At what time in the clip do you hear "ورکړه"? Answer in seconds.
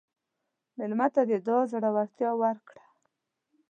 2.41-2.83